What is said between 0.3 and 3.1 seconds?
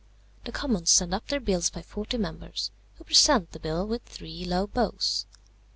The Commons send up their bills by forty members, who